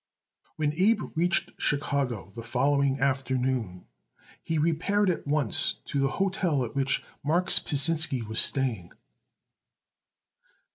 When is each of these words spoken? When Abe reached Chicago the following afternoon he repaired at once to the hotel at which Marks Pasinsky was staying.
When 0.55 0.73
Abe 0.77 1.15
reached 1.15 1.51
Chicago 1.59 2.31
the 2.33 2.41
following 2.41 2.99
afternoon 2.99 3.85
he 4.41 4.57
repaired 4.57 5.11
at 5.11 5.27
once 5.27 5.75
to 5.85 5.99
the 5.99 6.07
hotel 6.17 6.65
at 6.65 6.73
which 6.73 7.03
Marks 7.23 7.59
Pasinsky 7.59 8.23
was 8.27 8.39
staying. 8.39 8.93